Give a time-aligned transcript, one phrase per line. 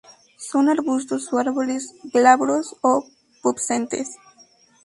[0.49, 3.05] Son arbustos o árboles, glabros o
[3.43, 4.07] pubescentes.